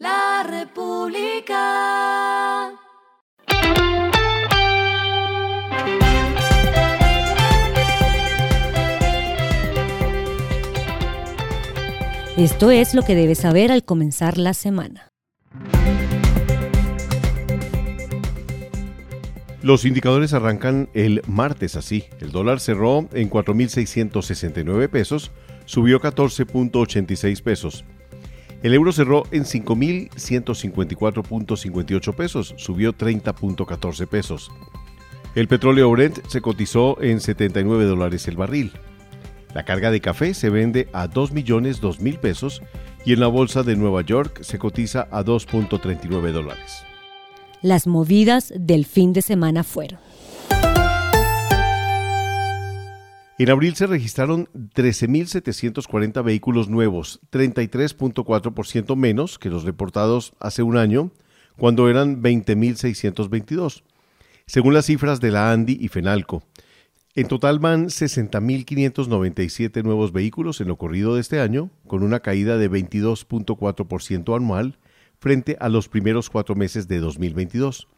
[0.00, 1.60] La República.
[12.38, 15.10] Esto es lo que debes saber al comenzar la semana.
[19.60, 22.04] Los indicadores arrancan el martes así.
[22.20, 25.30] El dólar cerró en 4.669 pesos,
[25.66, 27.84] subió 14.86 pesos.
[28.62, 34.50] El euro cerró en 5.154.58 pesos, subió 30.14 pesos.
[35.34, 38.72] El petróleo Brent se cotizó en 79 dólares el barril.
[39.54, 42.62] La carga de café se vende a 2 millones mil pesos
[43.04, 46.82] y en la bolsa de Nueva York se cotiza a 2.39 dólares.
[47.62, 49.98] Las movidas del fin de semana fueron.
[53.40, 61.10] En abril se registraron 13.740 vehículos nuevos, 33.4% menos que los reportados hace un año,
[61.56, 63.82] cuando eran 20.622,
[64.44, 66.42] según las cifras de la ANDI y FENALCO.
[67.14, 72.58] En total van 60.597 nuevos vehículos en lo corrido de este año, con una caída
[72.58, 74.76] de 22.4% anual
[75.18, 77.88] frente a los primeros cuatro meses de 2022.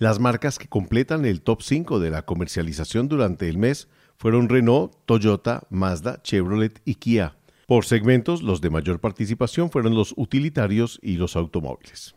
[0.00, 4.94] Las marcas que completan el top 5 de la comercialización durante el mes fueron Renault,
[5.04, 7.36] Toyota, Mazda, Chevrolet y Kia.
[7.66, 12.14] Por segmentos, los de mayor participación fueron los utilitarios y los automóviles.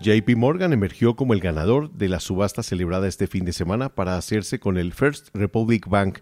[0.00, 4.16] JP Morgan emergió como el ganador de la subasta celebrada este fin de semana para
[4.16, 6.20] hacerse con el First Republic Bank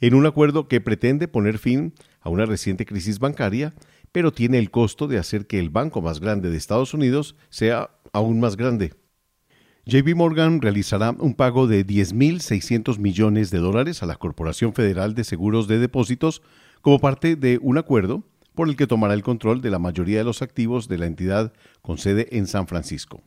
[0.00, 3.74] en un acuerdo que pretende poner fin a una reciente crisis bancaria,
[4.12, 7.90] pero tiene el costo de hacer que el banco más grande de Estados Unidos sea
[8.12, 8.94] aún más grande.
[9.86, 15.22] JP Morgan realizará un pago de 10.600 millones de dólares a la Corporación Federal de
[15.22, 16.42] Seguros de Depósitos
[16.80, 20.24] como parte de un acuerdo por el que tomará el control de la mayoría de
[20.24, 23.22] los activos de la entidad con sede en San Francisco.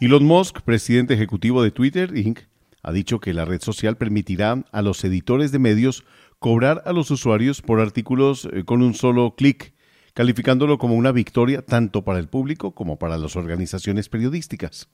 [0.00, 2.49] Elon Musk, presidente ejecutivo de Twitter Inc.,
[2.82, 6.04] ha dicho que la red social permitirá a los editores de medios
[6.38, 9.74] cobrar a los usuarios por artículos eh, con un solo clic,
[10.14, 14.88] calificándolo como una victoria tanto para el público como para las organizaciones periodísticas.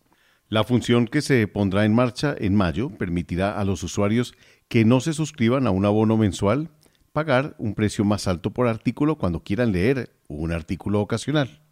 [0.49, 4.35] La función que se pondrá en marcha en mayo permitirá a los usuarios
[4.69, 6.71] que no se suscriban a un abono mensual
[7.13, 11.63] pagar un precio más alto por artículo cuando quieran leer un artículo ocasional.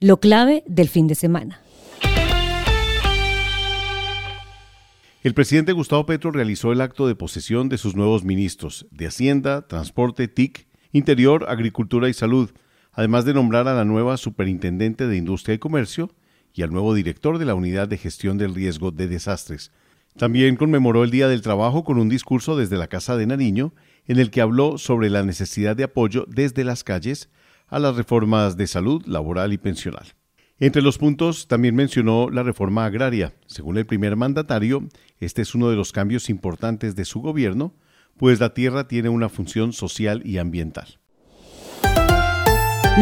[0.00, 1.60] Lo clave del fin de semana.
[5.26, 9.66] El presidente Gustavo Petro realizó el acto de posesión de sus nuevos ministros de Hacienda,
[9.66, 12.52] Transporte, TIC, Interior, Agricultura y Salud,
[12.92, 16.14] además de nombrar a la nueva superintendente de Industria y Comercio
[16.54, 19.72] y al nuevo director de la Unidad de Gestión del Riesgo de Desastres.
[20.16, 23.74] También conmemoró el Día del Trabajo con un discurso desde la Casa de Nariño,
[24.06, 27.30] en el que habló sobre la necesidad de apoyo desde las calles
[27.66, 30.06] a las reformas de salud, laboral y pensional.
[30.58, 33.34] Entre los puntos también mencionó la reforma agraria.
[33.46, 34.88] Según el primer mandatario,
[35.20, 37.74] este es uno de los cambios importantes de su gobierno,
[38.16, 40.98] pues la tierra tiene una función social y ambiental.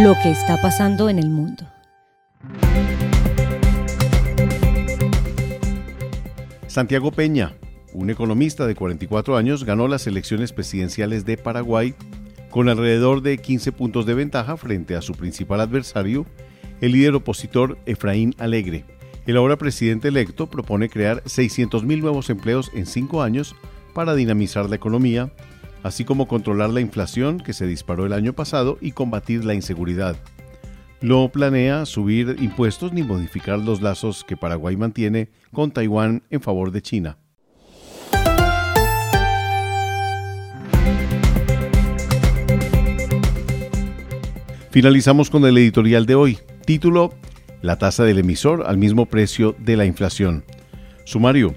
[0.02, 1.64] Lo que está pasando en el mundo.
[6.66, 7.52] Santiago Peña,
[7.92, 11.94] un economista de 44 años, ganó las elecciones presidenciales de Paraguay
[12.50, 16.26] con alrededor de 15 puntos de ventaja frente a su principal adversario,
[16.80, 18.84] el líder opositor Efraín Alegre.
[19.26, 23.56] El ahora presidente electo propone crear 600.000 nuevos empleos en cinco años
[23.94, 25.32] para dinamizar la economía,
[25.82, 30.16] así como controlar la inflación que se disparó el año pasado y combatir la inseguridad.
[31.00, 36.70] No planea subir impuestos ni modificar los lazos que Paraguay mantiene con Taiwán en favor
[36.70, 37.18] de China.
[44.70, 46.38] Finalizamos con el editorial de hoy.
[46.64, 47.12] Título,
[47.62, 50.44] La tasa del emisor al mismo precio de la inflación.
[51.04, 51.54] Sumario,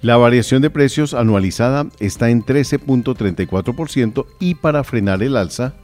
[0.00, 5.74] la variación de precios anualizada está en 13.34% y para frenar el alza,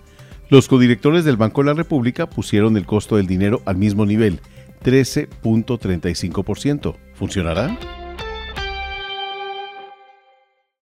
[0.49, 4.41] los codirectores del Banco de la República pusieron el costo del dinero al mismo nivel,
[4.85, 6.95] 13.35%.
[7.15, 8.02] ¿Funcionará?